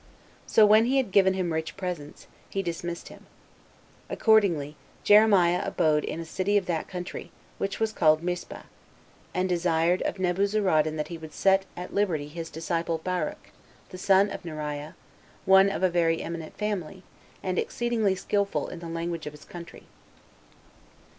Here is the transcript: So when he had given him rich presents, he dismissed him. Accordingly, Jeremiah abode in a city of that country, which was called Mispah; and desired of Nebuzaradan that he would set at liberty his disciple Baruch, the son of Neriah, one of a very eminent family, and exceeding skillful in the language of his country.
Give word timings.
So 0.47 0.65
when 0.65 0.85
he 0.85 0.97
had 0.97 1.11
given 1.11 1.35
him 1.35 1.53
rich 1.53 1.77
presents, 1.77 2.25
he 2.49 2.63
dismissed 2.63 3.09
him. 3.09 3.27
Accordingly, 4.09 4.75
Jeremiah 5.03 5.61
abode 5.63 6.03
in 6.03 6.19
a 6.19 6.25
city 6.25 6.57
of 6.57 6.65
that 6.65 6.87
country, 6.87 7.29
which 7.59 7.79
was 7.79 7.93
called 7.93 8.23
Mispah; 8.23 8.63
and 9.35 9.47
desired 9.47 10.01
of 10.01 10.17
Nebuzaradan 10.17 10.95
that 10.95 11.09
he 11.09 11.19
would 11.19 11.33
set 11.33 11.67
at 11.77 11.93
liberty 11.93 12.27
his 12.29 12.49
disciple 12.49 12.97
Baruch, 12.97 13.51
the 13.89 13.99
son 13.99 14.31
of 14.31 14.41
Neriah, 14.41 14.95
one 15.45 15.69
of 15.69 15.83
a 15.83 15.87
very 15.91 16.23
eminent 16.23 16.57
family, 16.57 17.03
and 17.43 17.59
exceeding 17.59 18.03
skillful 18.15 18.69
in 18.69 18.79
the 18.79 18.89
language 18.89 19.27
of 19.27 19.33
his 19.33 19.45
country. 19.45 19.83